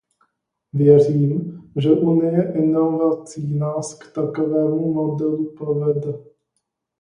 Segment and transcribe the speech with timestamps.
[0.73, 6.13] Věřím, že Unie inovací nás k takovému modelu povede.